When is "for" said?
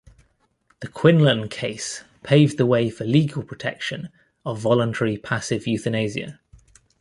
2.89-3.03